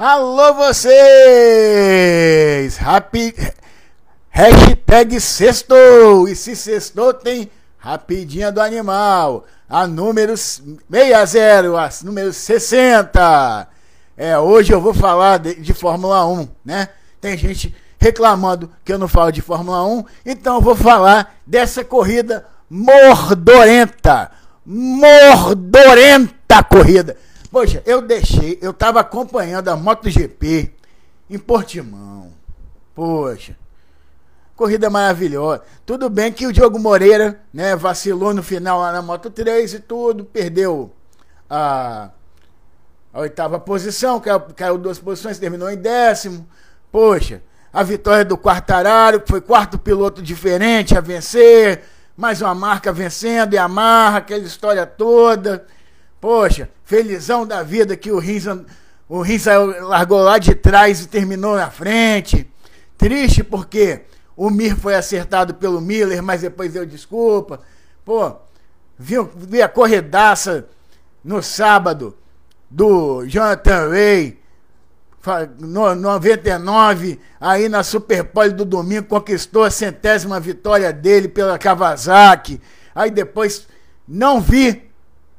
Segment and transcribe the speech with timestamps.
[0.00, 0.94] Alô vocês!
[2.80, 3.34] Happy...
[4.30, 6.28] Hashtag sextou!
[6.28, 9.44] E se sextou tem rapidinha do animal.
[9.68, 13.68] A número 60, a número 60.
[14.16, 16.90] É, hoje eu vou falar de, de Fórmula 1, né?
[17.20, 21.82] Tem gente reclamando que eu não falo de Fórmula 1, então eu vou falar dessa
[21.82, 24.30] corrida mordorenta.
[24.64, 27.16] Mordorenta corrida.
[27.50, 30.74] Poxa, eu deixei, eu tava acompanhando a MotoGP
[31.30, 32.32] em Portimão.
[32.94, 33.56] Poxa,
[34.54, 35.62] corrida maravilhosa.
[35.86, 39.80] Tudo bem que o Diogo Moreira, né, vacilou no final lá na Moto 3 e
[39.80, 40.92] tudo, perdeu
[41.48, 42.10] a,
[43.12, 46.46] a oitava posição, caiu, caiu duas posições, terminou em décimo.
[46.92, 47.42] Poxa,
[47.72, 51.84] a vitória do Quartararo, que foi quarto piloto diferente a vencer,
[52.16, 55.64] mais uma marca vencendo e amarra aquela história toda.
[56.20, 58.44] Poxa, felizão da vida que o Rins,
[59.08, 59.44] o Rins
[59.82, 62.50] largou lá de trás e terminou na frente.
[62.96, 64.02] Triste porque
[64.36, 67.60] o Mir foi acertado pelo Miller, mas depois deu desculpa.
[68.04, 68.32] Pô,
[68.98, 70.66] vi, vi a corredaça
[71.22, 72.16] no sábado
[72.68, 74.38] do Jonathan Ray,
[75.58, 82.60] no 99, aí na Superpole do domingo, conquistou a centésima vitória dele pela Kawasaki.
[82.94, 83.68] Aí depois
[84.06, 84.87] não vi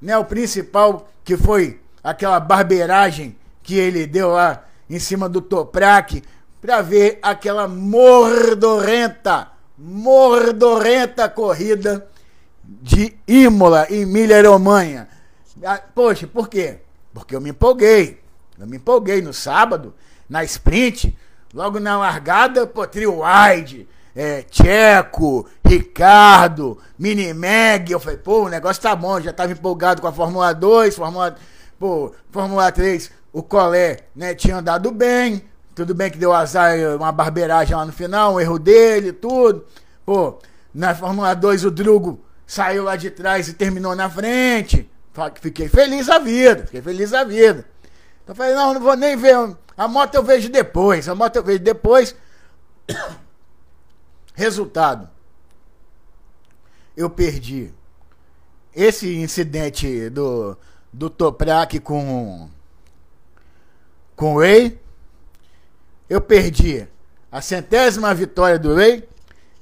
[0.02, 6.24] né, o principal, que foi aquela barbeiragem que ele deu lá em cima do Toprak,
[6.62, 12.08] para ver aquela mordorrenta, mordorrenta corrida
[12.64, 15.08] de Imola, Emília Romanha.
[15.64, 16.80] Ah, poxa, por quê?
[17.14, 18.22] Porque eu me empolguei.
[18.60, 19.94] Eu me empolguei no sábado,
[20.30, 21.18] na sprint,
[21.54, 27.92] logo na largada, pô, trio wide, é, Tcheco, Ricardo, Minimeg.
[27.92, 31.36] Eu falei, pô, o negócio tá bom, já tava empolgado com a Fórmula 2, Fórmula,
[31.78, 35.44] pô, Fórmula 3, o Colé, né, tinha andado bem.
[35.76, 39.64] Tudo bem que deu azar, uma barbeiragem lá no final, um erro dele, tudo.
[40.04, 40.40] Pô,
[40.74, 44.90] na Fórmula 2 o Drugo saiu lá de trás e terminou na frente.
[45.40, 47.64] Fiquei feliz a vida, fiquei feliz a vida.
[48.24, 49.36] Então falei, não, não vou nem ver.
[49.78, 52.16] A moto eu vejo depois, a moto eu vejo depois.
[54.34, 55.19] Resultado.
[57.00, 57.74] Eu perdi.
[58.76, 60.58] Esse incidente do,
[60.92, 62.50] do Toprak com,
[64.18, 64.78] com o Ray.
[66.10, 66.86] Eu perdi
[67.32, 69.08] a centésima vitória do Ray.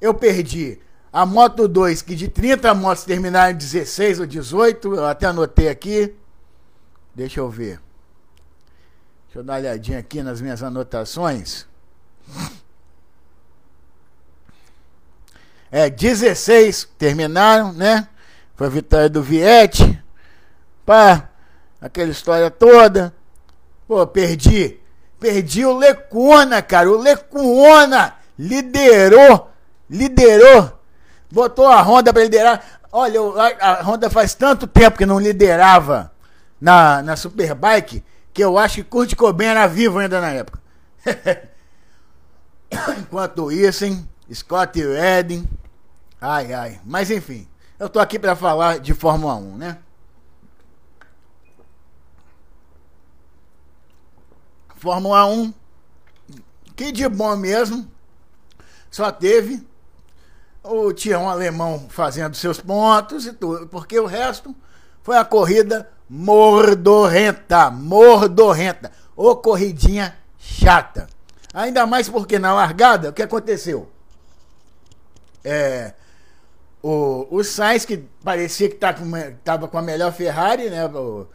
[0.02, 0.80] Eu perdi
[1.14, 4.96] a Moto 2, que de 30 motos terminaram em 16 ou 18.
[4.96, 6.16] Eu até anotei aqui.
[7.14, 7.80] Deixa eu ver.
[9.28, 11.68] Deixa eu dar uma olhadinha aqui nas minhas anotações.
[15.78, 18.08] É, 16 terminaram, né?
[18.56, 20.04] Foi a vitória do Viette.
[20.84, 21.30] Pá,
[21.80, 23.14] aquela história toda.
[23.88, 24.80] Pô, perdi.
[25.20, 26.90] Perdi o Lecuna, cara.
[26.90, 29.52] O Lecuna liderou.
[29.88, 30.72] Liderou.
[31.32, 32.82] Botou a Honda para liderar.
[32.92, 33.20] Olha,
[33.62, 36.12] a Honda faz tanto tempo que não liderava
[36.60, 40.60] na, na Superbike que eu acho que Kurt Cobain era vivo ainda na época.
[42.98, 44.10] Enquanto isso, hein?
[44.34, 45.48] Scott Redding.
[46.20, 46.82] Ai, ai.
[46.84, 47.48] Mas enfim,
[47.80, 49.78] eu tô aqui para falar de Fórmula 1, né?
[54.76, 55.54] Fórmula 1,
[56.76, 57.90] que de bom mesmo,
[58.92, 59.68] só teve
[60.64, 64.56] o Tião Alemão fazendo seus pontos e tudo, porque o resto
[65.02, 71.08] foi a corrida mordorrenta, mordorrenta, ou corridinha chata.
[71.54, 73.90] Ainda mais porque na largada, o que aconteceu?
[75.44, 75.94] É,
[76.82, 80.86] o, o Sainz, que parecia que tá com, com a melhor Ferrari, né?
[80.86, 81.28] O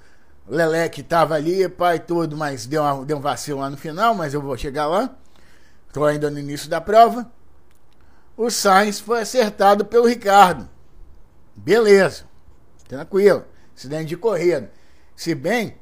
[0.47, 4.15] Lelé que tava ali, pai, tudo, mas deu, uma, deu um vacilo lá no final,
[4.15, 5.15] mas eu vou chegar lá.
[5.89, 7.31] Estou ainda no início da prova.
[8.37, 10.69] O Sainz foi acertado pelo Ricardo.
[11.55, 12.25] Beleza.
[12.89, 13.45] Tranquilo.
[13.77, 14.71] Acidente de corrida.
[15.15, 15.77] Se bem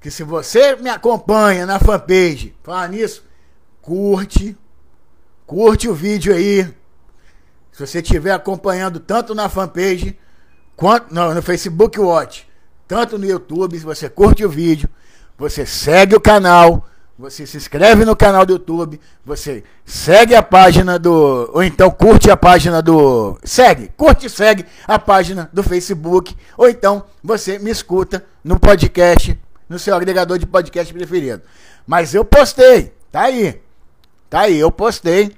[0.00, 3.24] que se você me acompanha na fanpage, fala nisso,
[3.82, 4.56] curte,
[5.46, 6.74] curte o vídeo aí,
[7.72, 10.18] se você estiver acompanhando tanto na fanpage
[10.76, 12.46] quanto no, no Facebook Watch,
[12.86, 14.88] tanto no YouTube, se você curte o vídeo,
[15.38, 16.86] você segue o canal,
[17.20, 21.50] você se inscreve no canal do YouTube, você segue a página do.
[21.52, 23.38] Ou então curte a página do.
[23.44, 26.34] Segue, curte e segue a página do Facebook.
[26.56, 29.38] Ou então você me escuta no podcast,
[29.68, 31.42] no seu agregador de podcast preferido.
[31.86, 33.60] Mas eu postei, tá aí.
[34.30, 35.36] Tá aí, eu postei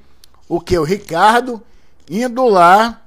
[0.49, 1.63] o que o Ricardo
[2.09, 3.03] indo lá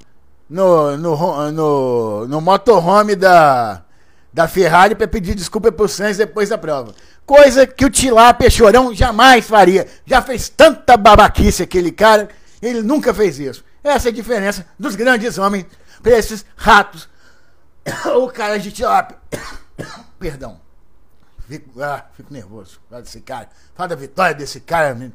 [0.50, 3.84] no, no, no, no motorhome da,
[4.32, 6.94] da Ferrari para pedir desculpa pro Sainz depois da prova.
[7.26, 9.88] Coisa que o Tilápia Chorão jamais faria.
[10.06, 12.30] Já fez tanta babaquice aquele cara,
[12.62, 13.64] ele nunca fez isso.
[13.84, 15.66] Essa é a diferença dos grandes homens
[16.02, 17.10] para esses ratos.
[18.16, 19.18] o cara de Tilápia.
[20.20, 20.60] Perdão.
[21.48, 22.80] Fico, ah, fico nervoso.
[22.90, 23.50] Fala desse cara.
[23.76, 25.12] Fala da vitória desse cara.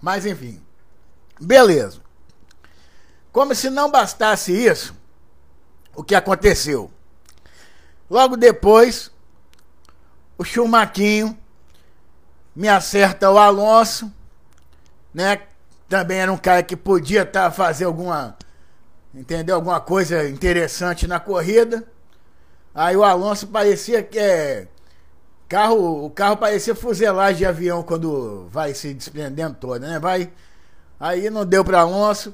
[0.00, 0.60] Mas enfim.
[1.40, 2.00] Beleza.
[3.32, 4.94] Como se não bastasse isso,
[5.94, 6.90] o que aconteceu?
[8.08, 9.10] Logo depois,
[10.36, 11.38] o Chumaquinho
[12.54, 14.12] me acerta o Alonso,
[15.14, 15.42] né?
[15.88, 18.36] Também era um cara que podia tá, fazer alguma,
[19.14, 19.56] entendeu?
[19.56, 21.84] Alguma coisa interessante na corrida.
[22.74, 24.68] Aí o Alonso parecia que é
[25.50, 29.98] carro, o carro parecia fuselagem de avião quando vai se desprendendo todo, né?
[29.98, 30.30] Vai.
[30.98, 32.32] Aí não deu para Alonso.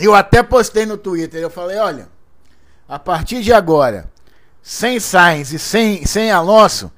[0.00, 2.08] Eu até postei no Twitter, eu falei, olha,
[2.88, 4.10] a partir de agora,
[4.62, 6.90] sem Sainz e sem, sem Alonso,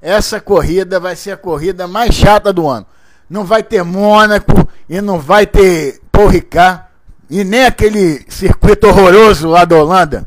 [0.00, 2.86] essa corrida vai ser a corrida mais chata do ano.
[3.28, 6.84] Não vai ter Mônaco e não vai ter Paul Ricard
[7.28, 10.26] e nem aquele circuito horroroso lá da Holanda.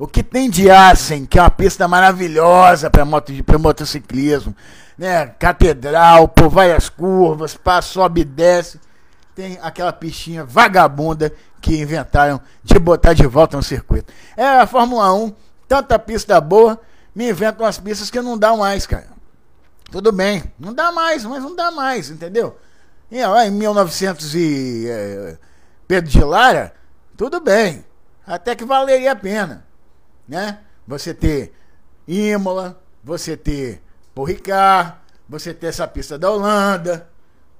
[0.00, 4.56] O que tem de Assen, que é uma pista maravilhosa para moto, motociclismo,
[4.96, 5.26] né?
[5.26, 8.80] Catedral, por várias curvas, passa, sobe e desce.
[9.34, 11.30] Tem aquela pistinha vagabunda
[11.60, 14.10] que inventaram de botar de volta no circuito.
[14.38, 15.34] É a Fórmula 1,
[15.68, 16.80] tanta pista boa,
[17.14, 19.08] me inventam umas pistas que não dá mais, cara.
[19.90, 22.56] Tudo bem, não dá mais, mas não dá mais, entendeu?
[23.10, 25.38] E, ó, em 1900 e é,
[25.86, 26.72] Pedro de Lara,
[27.18, 27.84] tudo bem,
[28.26, 29.68] até que valeria a pena
[30.30, 30.60] né?
[30.86, 31.52] Você ter
[32.06, 33.82] Imola, você ter
[34.14, 34.96] Porricard,
[35.28, 37.10] você ter essa pista da Holanda.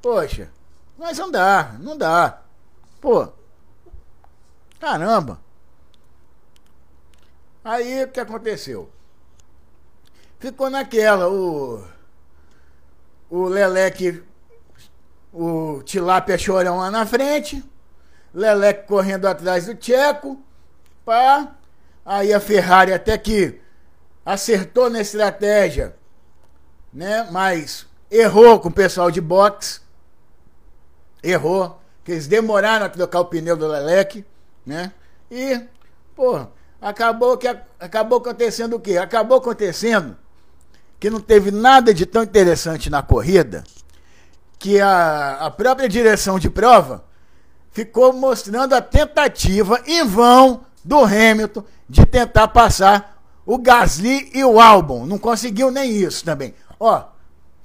[0.01, 0.49] Poxa,
[0.97, 2.43] mas não dá, não dá.
[3.01, 3.29] Pô,
[4.79, 5.41] caramba.
[7.65, 8.89] Aí o que aconteceu?
[10.39, 11.85] Ficou naquela, o.
[13.29, 14.25] O Leleque,
[15.33, 17.65] o Tilápia Chorão lá na frente,
[18.33, 20.41] Leleque correndo atrás do Tcheco,
[21.05, 21.57] pá.
[22.11, 23.61] Aí a Ferrari até que
[24.27, 25.95] acertou na estratégia,
[26.93, 27.29] né?
[27.31, 29.81] Mas errou com o pessoal de boxe.
[31.23, 31.81] Errou.
[32.03, 34.25] Que eles demoraram a trocar o pneu do Leleque,
[34.67, 34.93] né?
[35.31, 35.61] E,
[36.17, 36.49] pô,
[36.83, 37.47] acabou que
[37.79, 38.97] acabou acontecendo o quê?
[38.97, 40.17] Acabou acontecendo
[40.99, 43.63] que não teve nada de tão interessante na corrida
[44.59, 47.05] que a, a própria direção de prova
[47.71, 54.61] ficou mostrando a tentativa em vão do Hamilton de tentar passar o Gasly e o
[54.61, 55.07] Albon.
[55.07, 56.55] Não conseguiu nem isso também.
[56.79, 57.05] Ó,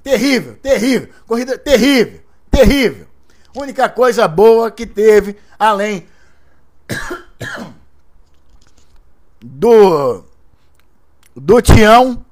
[0.04, 1.14] terrível, terrível.
[1.28, 3.08] Corrida terrível, terrível.
[3.56, 6.08] Única coisa boa que teve, além
[9.42, 10.24] do
[11.36, 12.26] do Tião,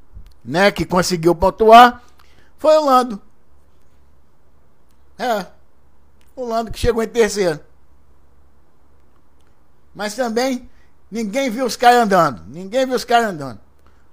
[0.43, 2.01] né, que conseguiu pontuar,
[2.57, 3.21] foi o Lando.
[5.17, 5.45] É,
[6.35, 7.59] o Lando que chegou em terceiro.
[9.93, 10.69] Mas também
[11.13, 12.41] Ninguém viu os caras andando.
[12.47, 13.59] Ninguém viu os caras andando.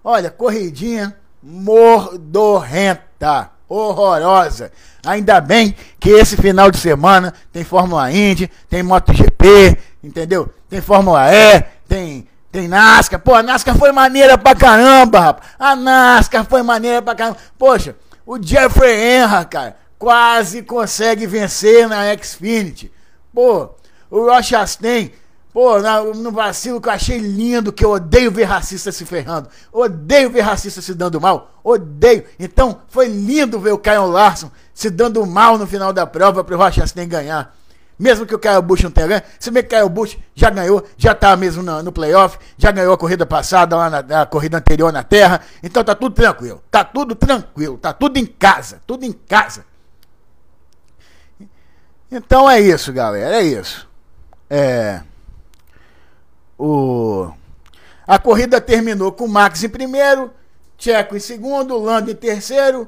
[0.04, 2.98] Olha, corridinha mordorrenta,
[3.66, 4.70] horrorosa.
[5.06, 10.52] Ainda bem que esse final de semana tem Fórmula Indy, tem MotoGP, entendeu?
[10.68, 13.18] Tem Fórmula E, tem tem NASCAR.
[13.18, 15.52] Pô, a NASCAR foi maneira pra caramba, rapaz.
[15.58, 17.38] A NASCAR foi maneira pra caramba.
[17.58, 22.92] Poxa, o Jeffrey Enra, cara, quase consegue vencer na Xfinity.
[23.32, 23.70] Pô,
[24.10, 25.12] o Ross Chastain
[25.52, 25.80] Pô,
[26.14, 29.48] no vacilo que eu achei lindo, que eu odeio ver racista se ferrando.
[29.72, 31.50] Odeio ver racista se dando mal.
[31.64, 32.24] Odeio.
[32.38, 36.54] Então, foi lindo ver o Caio Larson se dando mal no final da prova para
[36.54, 37.54] o Rochester ganhar.
[37.98, 39.22] Mesmo que o Caio Bush não tenha ganho.
[39.38, 42.70] Se bem que o Caio Bush já ganhou, já tá mesmo no, no playoff, já
[42.70, 45.42] ganhou a corrida passada, lá na, na, corrida anterior na Terra.
[45.62, 46.62] Então tá tudo tranquilo.
[46.70, 47.76] Tá tudo tranquilo.
[47.76, 48.80] Tá tudo em casa.
[48.86, 49.66] Tudo em casa.
[52.10, 53.36] Então é isso, galera.
[53.36, 53.86] É isso.
[54.48, 55.02] É.
[56.62, 57.32] O...
[58.06, 60.30] A corrida terminou com Max em primeiro,
[60.76, 62.86] Tcheco em segundo, Lando em terceiro,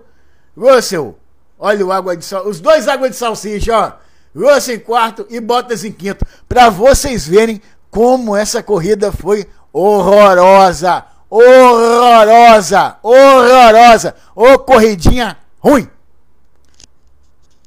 [0.55, 1.17] Russell,
[1.59, 3.93] olha o água de sal, os dois águas de salsicha, ó.
[4.38, 11.07] Russell em quarto e Bottas em quinto, para vocês verem como essa corrida foi horrorosa,
[11.31, 15.88] horrorosa, horrorosa, ô corridinha ruim.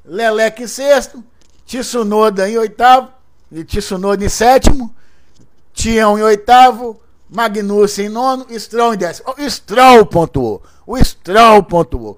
[0.03, 1.24] Leleque em sexto,
[1.65, 3.09] Tsunoda em oitavo,
[3.51, 4.93] e Tsunoda em sétimo,
[5.75, 9.36] Tião em oitavo, Magnussen em nono, Stroll em décimo.
[9.38, 10.63] O Stroll pontuou.
[10.88, 12.17] O Stroll pontuou.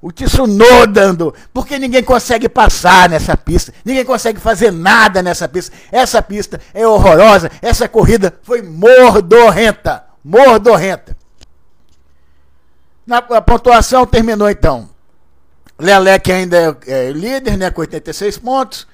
[0.00, 5.74] o Tsunoda andou, porque ninguém consegue passar nessa pista, ninguém consegue fazer nada nessa pista.
[5.92, 11.16] Essa pista é horrorosa, essa corrida foi mordorrenta, mordorrenta.
[13.06, 14.88] Na a pontuação terminou então.
[15.78, 18.86] Leleque ainda é, é líder, né, com 86 pontos.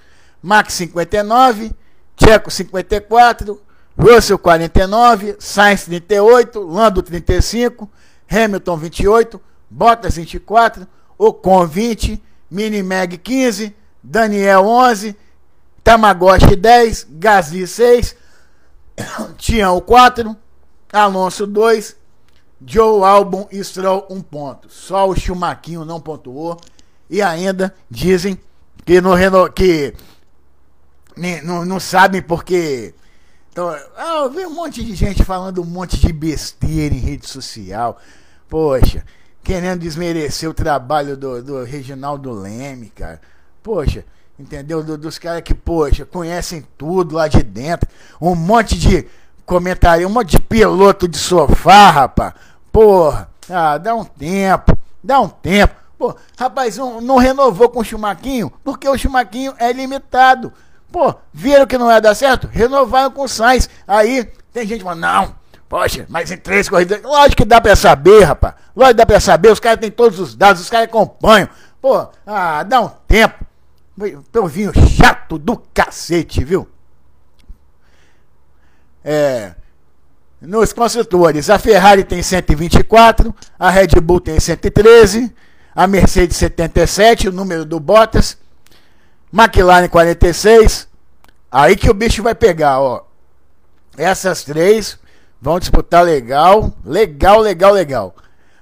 [0.43, 1.73] Max 59,
[2.17, 3.61] Tcheco 54,
[4.01, 7.89] Russell 49, Sainz 38, Lando 35,
[8.31, 10.87] Hamilton 28, Bottas 24,
[11.19, 15.15] Ocon 20, Minimag 15, Daniel 11,
[15.85, 18.17] Tamagotchi 10, Gasly 6,
[19.37, 20.35] Tião 4,
[20.91, 21.97] Alonso 2,
[22.65, 24.69] Joe Albon e Stroll 1 ponto.
[24.71, 26.59] Só o Chumaquinho não pontuou.
[27.09, 28.41] E ainda dizem
[28.85, 29.15] que no
[29.53, 29.95] que
[31.45, 32.95] não, não sabem porque
[33.53, 37.29] então, ah, eu vi um monte de gente falando um monte de besteira em rede
[37.29, 37.99] social.
[38.49, 39.05] Poxa,
[39.43, 43.21] querendo desmerecer o trabalho do, do Reginaldo Leme, cara.
[43.63, 44.05] Poxa,
[44.39, 44.83] entendeu?
[44.85, 47.89] Do, dos caras que, poxa, conhecem tudo lá de dentro.
[48.21, 49.07] Um monte de
[49.45, 52.35] comentário, um monte de piloto de sofá, rapaz.
[52.71, 55.75] Porra, ah, dá um tempo, dá um tempo.
[55.99, 60.53] Pô, rapaz, não, não renovou com o Chumaquinho, porque o Chumaquinho é limitado.
[60.91, 62.49] Pô, viram que não ia dar certo?
[62.49, 63.69] Renovaram com o Sainz.
[63.87, 65.35] Aí tem gente falando, não,
[65.69, 67.01] poxa, mas em três corridas.
[67.03, 68.55] Lógico que dá pra saber, rapaz.
[68.75, 71.49] Lógico que dá pra saber, os caras têm todos os dados, os caras acompanham.
[71.81, 73.45] Pô, ah, dá um tempo.
[74.33, 76.69] Povinho chato do cacete, viu?
[79.05, 79.55] É.
[80.41, 85.35] Nos construtores, a Ferrari tem 124, a Red Bull tem 113,
[85.75, 88.39] a Mercedes 77, o número do Bottas,
[89.33, 90.89] McLaren 46.
[91.51, 93.03] Aí que o bicho vai pegar, ó.
[93.97, 94.99] Essas três
[95.41, 98.15] vão disputar legal, legal, legal, legal.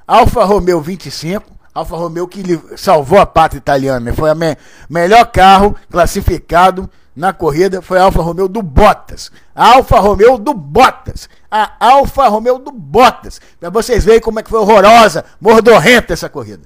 [0.06, 1.44] Alfa Romeo 25,
[1.74, 2.42] Alfa Romeo que
[2.76, 4.12] salvou a pátria italiana, né?
[4.12, 4.56] foi o me
[4.88, 9.30] melhor carro classificado na corrida, foi a Alfa Romeo do Bottas.
[9.54, 11.28] A Alfa Romeo do Bottas.
[11.50, 13.40] A Alfa Romeo do Bottas.
[13.58, 16.62] Para vocês verem como é que foi horrorosa, mordorrenta essa corrida.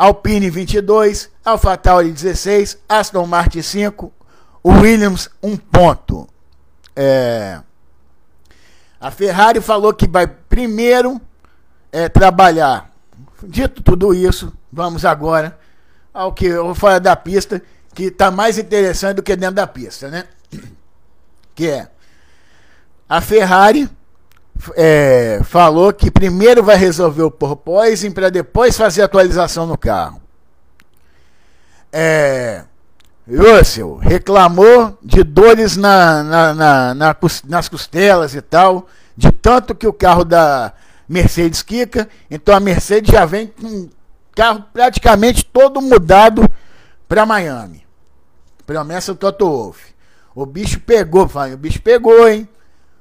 [0.00, 4.10] Alpine 22, AlphaTauri 16, Aston Martin 5,
[4.64, 6.26] Williams 1 ponto.
[6.96, 7.60] É,
[8.98, 11.20] a Ferrari falou que vai primeiro
[11.92, 12.90] é, trabalhar.
[13.42, 15.58] Dito tudo isso, vamos agora
[16.14, 17.62] ao que fora da pista,
[17.94, 20.24] que está mais interessante do que dentro da pista, né?
[21.54, 21.90] Que é
[23.06, 23.86] a Ferrari
[24.76, 30.20] é, falou que primeiro vai resolver o porpoising para depois fazer atualização no carro.
[31.92, 32.64] É,
[33.28, 38.86] Russell reclamou de dores na, na, na, na, nas costelas e tal,
[39.16, 40.72] de tanto que o carro da
[41.08, 43.88] Mercedes quica, então a Mercedes já vem com
[44.34, 46.48] carro praticamente todo mudado
[47.08, 47.84] para Miami.
[48.64, 49.94] Promessa do Toto Wolff.
[50.34, 52.48] O bicho pegou, o bicho pegou, hein?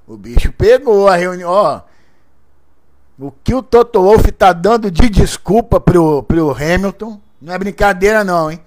[0.10, 1.52] O bicho pegou a reunião.
[1.52, 1.82] Ó,
[3.20, 8.24] o que o Toto Wolff tá dando de desculpa pro, pro Hamilton não é brincadeira,
[8.24, 8.60] não, hein?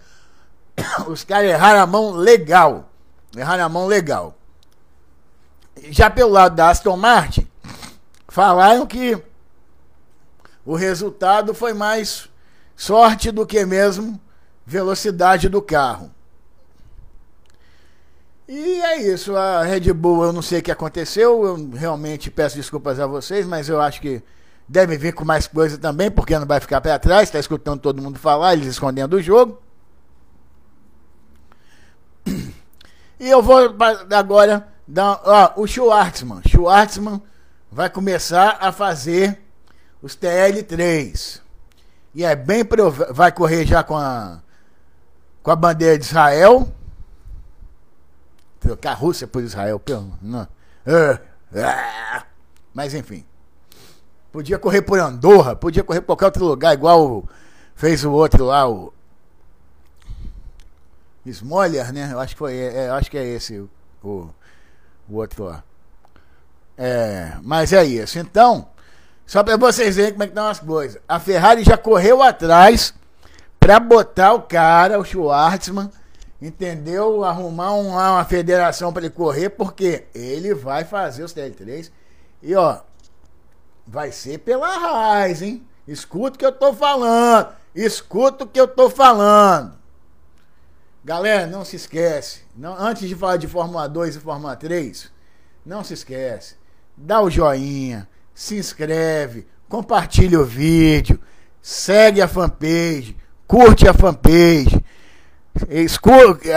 [1.09, 2.89] Os caras erraram a mão legal.
[3.37, 4.37] Erraram a mão legal.
[5.91, 7.49] Já pelo lado da Aston Martin,
[8.29, 9.21] falaram que
[10.65, 12.29] o resultado foi mais
[12.77, 14.21] sorte do que mesmo
[14.65, 16.09] velocidade do carro.
[18.47, 22.57] E é isso, a Red Bull, eu não sei o que aconteceu, eu realmente peço
[22.57, 24.23] desculpas a vocês, mas eu acho que
[24.69, 28.03] deve vir com mais coisa também, porque não vai ficar para trás, está escutando todo
[28.03, 29.61] mundo falar, eles escondendo o jogo.
[33.19, 33.75] E eu vou
[34.13, 37.23] agora dar, ó, o Schwartzman, Schwartzman
[37.71, 39.41] vai começar a fazer
[40.03, 41.41] os TL3.
[42.15, 44.41] E é bem provável, vai correr já com a
[45.43, 46.69] com a bandeira de Israel
[48.63, 49.83] Trocar a Rússia por Israel.
[50.23, 50.49] Não.
[50.87, 51.21] Ah,
[51.55, 52.25] ah.
[52.73, 53.25] Mas enfim.
[54.31, 57.29] Podia correr por Andorra, podia correr por qualquer outro lugar, igual
[57.75, 58.93] fez o outro lá, o.
[61.27, 62.11] Smoller, né?
[62.13, 62.57] Eu acho que foi.
[62.57, 63.59] É, acho que é esse
[64.03, 64.31] o,
[65.09, 65.63] o outro lá.
[66.77, 68.19] É, mas é isso.
[68.19, 68.69] Então,
[69.27, 71.01] só para vocês verem como é que estão as coisas.
[71.07, 72.95] A Ferrari já correu atrás
[73.61, 75.91] para botar o cara, o Schwartzman,
[76.47, 77.25] entendeu?
[77.25, 81.91] Arrumar um, uma federação para ele correr, porque ele vai fazer os TL3.
[82.43, 82.81] E ó,
[83.87, 85.67] vai ser pela raiz, hein?
[85.87, 87.49] Escuta o que eu tô falando.
[87.75, 89.75] Escuta o que eu tô falando.
[91.05, 92.43] Galera, não se esquece.
[92.57, 95.11] Não, antes de falar de Fórmula 2 e Fórmula 3,
[95.65, 96.57] não se esquece.
[96.97, 101.19] Dá o joinha, se inscreve, compartilha o vídeo,
[101.61, 104.85] segue a fanpage, curte a fanpage,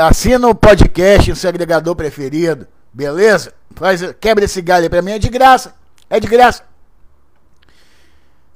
[0.08, 3.54] assina o podcast no seu agregador preferido, beleza?
[3.76, 5.74] Faz, quebra esse galho aí pra mim, é de graça,
[6.10, 6.64] é de graça.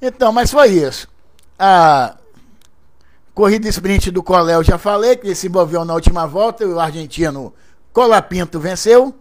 [0.01, 1.07] Então, mas foi isso.
[1.57, 2.15] A
[3.33, 7.53] corrida sprint do Coléu já falei, que ele se envolveu na última volta, o argentino
[7.91, 9.13] Colapinto venceu.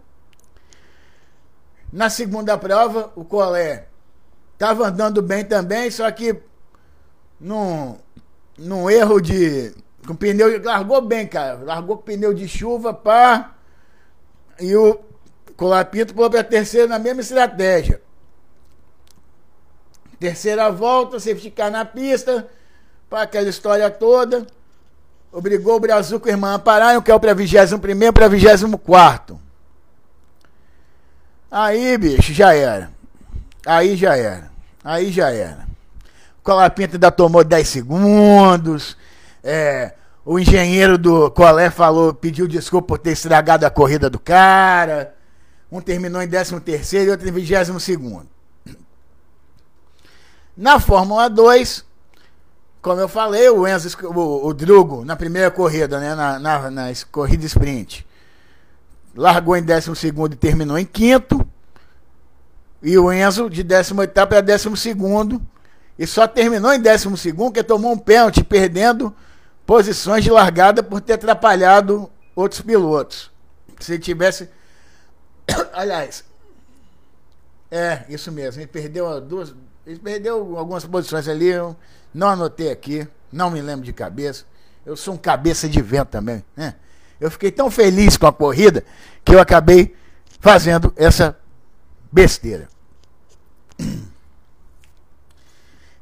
[1.91, 3.87] Na segunda prova, o Colé
[4.53, 6.35] estava andando bem também, só que
[7.39, 7.97] num,
[8.57, 9.73] num erro de.
[10.09, 10.59] Com pneu.
[10.63, 11.59] Largou bem, cara.
[11.63, 13.51] Largou com pneu de chuva, pá.
[14.59, 14.99] E o
[15.55, 18.01] Colapinto pulou para a terceira na mesma estratégia.
[20.19, 22.47] Terceira volta, você ficar na pista,
[23.07, 24.47] para aquela história toda.
[25.31, 29.39] Obrigou o Brasil com a irmã a parar, que é o para 21 para 24.
[31.51, 32.91] Aí, bicho, já era.
[33.63, 34.51] Aí já era.
[34.83, 35.67] Aí já era.
[36.39, 38.97] O Colapinto ainda tomou 10 segundos.
[39.43, 39.93] É,
[40.31, 45.15] o engenheiro do Colé falou, pediu desculpa por ter estragado a corrida do cara.
[45.71, 48.27] Um terminou em 13 terceiro e outro em 22 segundo.
[50.55, 51.83] Na Fórmula 2,
[52.79, 56.91] como eu falei, o Enzo, o, o Drugo, na primeira corrida, né, na, na, na
[57.11, 58.05] corrida sprint,
[59.15, 59.89] largou em 12
[60.31, 61.43] e terminou em quinto.
[62.83, 64.69] E o Enzo de 18 para 12
[65.97, 69.11] e só terminou em 12 porque tomou um pênalti, perdendo
[69.69, 73.29] posições de largada por ter atrapalhado outros pilotos.
[73.79, 74.49] Se tivesse.
[75.71, 76.23] Aliás,
[77.69, 78.59] é, isso mesmo.
[78.59, 79.53] Ele perdeu duas.
[79.85, 81.49] Ele perdeu algumas posições ali.
[81.49, 81.75] Eu
[82.11, 83.07] não anotei aqui.
[83.31, 84.43] Não me lembro de cabeça.
[84.83, 86.43] Eu sou um cabeça de vento também.
[86.57, 86.73] Né?
[87.21, 88.83] Eu fiquei tão feliz com a corrida
[89.23, 89.95] que eu acabei
[90.39, 91.37] fazendo essa
[92.11, 92.67] besteira.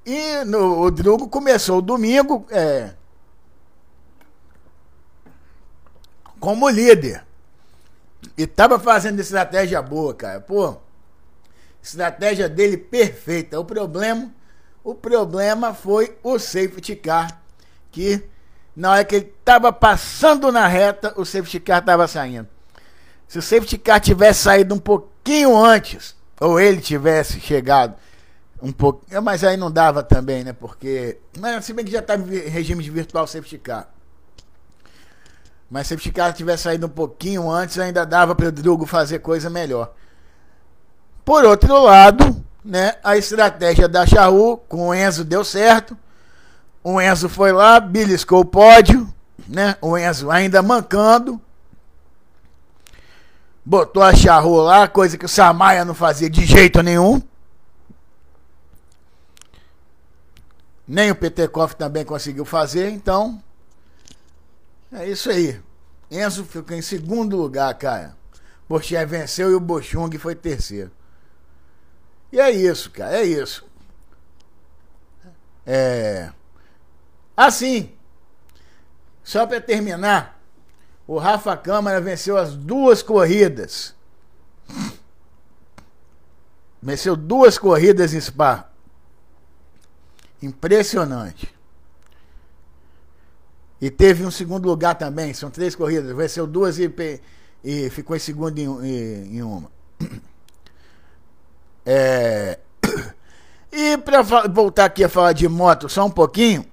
[0.06, 2.94] E no, o Drugo começou o domingo é,
[6.40, 7.24] como líder.
[8.38, 10.40] E tava fazendo estratégia boa, cara.
[10.40, 10.78] Pô,
[11.82, 13.60] estratégia dele perfeita.
[13.60, 14.32] O problema,
[14.84, 17.42] o problema foi o safety car
[17.92, 18.24] que
[18.76, 22.48] na hora que ele estava passando na reta, o safety car estava saindo.
[23.28, 27.96] Se o safety car tivesse saído um pouquinho antes, ou ele tivesse chegado
[28.62, 29.04] um pouco.
[29.22, 30.54] Mas aí não dava também, né?
[30.54, 31.18] Porque.
[31.40, 33.90] Mas se bem que já estava em regime de virtual safety car.
[35.70, 39.20] Mas se o car tivesse saído um pouquinho antes, ainda dava para o Drugo fazer
[39.20, 39.94] coisa melhor.
[41.26, 45.98] Por outro lado, né, a estratégia da Chaú com o Enzo deu certo.
[46.82, 49.14] O Enzo foi lá, beliscou o pódio,
[49.46, 49.76] né?
[49.82, 51.42] O Enzo ainda mancando.
[53.66, 57.22] Botou a charrua lá, coisa que o Samaia não fazia de jeito nenhum.
[60.88, 63.44] Nem o Petekoff também conseguiu fazer, então.
[64.92, 65.62] É isso aí.
[66.10, 68.16] Enzo ficou em segundo lugar, cara.
[68.68, 70.92] Bocher venceu e o Bochung foi terceiro.
[72.32, 73.66] E é isso, cara, é isso.
[75.66, 76.32] É.
[77.36, 77.94] Assim,
[79.24, 80.42] só para terminar,
[81.06, 83.96] o Rafa Câmara venceu as duas corridas.
[86.82, 88.70] Venceu duas corridas em Spa.
[90.42, 91.57] Impressionante.
[93.80, 96.16] E teve um segundo lugar também, são três corridas.
[96.16, 96.92] Venceu duas e,
[97.64, 99.72] e ficou em segundo em, em, em uma.
[101.90, 102.60] É...
[103.72, 106.66] E para voltar aqui a falar de moto só um pouquinho.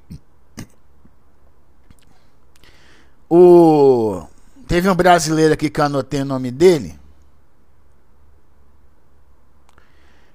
[3.28, 4.26] O...
[4.66, 6.98] Teve um brasileiro aqui que anotei o nome dele.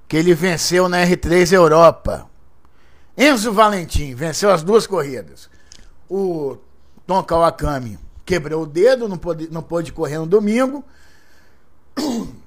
[0.07, 2.29] Que ele venceu na R3 Europa.
[3.17, 5.49] Enzo Valentim venceu as duas corridas.
[6.09, 6.57] O
[7.05, 10.83] Tom Kawakami quebrou o dedo, não pôde, não pôde correr no domingo.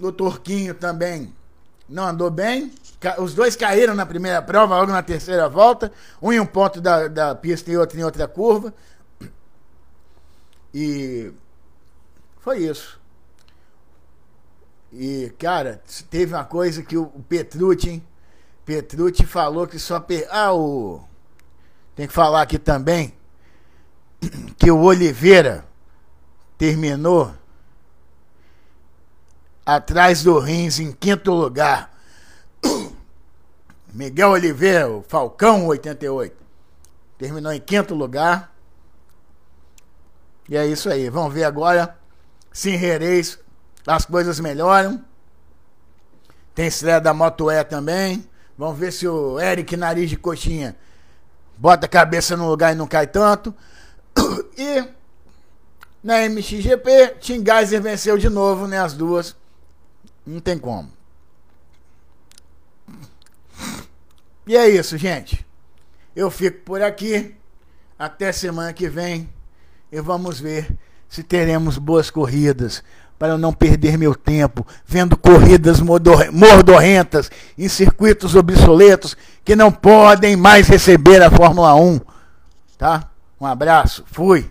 [0.00, 1.30] O Turquinho também
[1.86, 2.72] não andou bem.
[3.18, 5.92] Os dois caíram na primeira prova, logo na terceira volta.
[6.22, 8.72] Um em um ponto da, da pista e outro em outra curva.
[10.72, 11.32] E
[12.38, 12.98] foi isso.
[14.92, 18.02] E, cara, teve uma coisa que o Petrucci,
[18.64, 20.00] Petrucci falou que só.
[20.00, 20.26] Per...
[20.30, 21.02] Ah, o.
[21.94, 23.14] Tem que falar aqui também
[24.58, 25.64] que o Oliveira
[26.58, 27.34] terminou
[29.64, 31.90] atrás do Rins em quinto lugar.
[33.92, 36.36] Miguel Oliveira, o Falcão 88,
[37.18, 38.54] terminou em quinto lugar.
[40.48, 41.08] E é isso aí.
[41.08, 41.96] Vamos ver agora
[42.52, 43.38] se Reis
[43.86, 45.02] as coisas melhoram.
[46.54, 48.28] Tem estreia da Moto E também.
[48.58, 50.76] Vamos ver se o Eric Nariz de Coxinha
[51.60, 53.54] bota a cabeça no lugar e não cai tanto.
[54.56, 54.84] E
[56.02, 58.78] na MXGP, Tim Geiser venceu de novo, né?
[58.78, 59.36] As duas.
[60.26, 60.90] Não tem como.
[64.46, 65.46] E é isso, gente.
[66.16, 67.36] Eu fico por aqui.
[67.98, 69.28] Até semana que vem.
[69.92, 70.74] E vamos ver
[71.08, 72.82] se teremos boas corridas.
[73.20, 80.36] Para eu não perder meu tempo vendo corridas mordorrentas em circuitos obsoletos que não podem
[80.36, 82.00] mais receber a Fórmula 1.
[82.78, 83.10] Tá?
[83.38, 84.06] Um abraço.
[84.10, 84.50] Fui.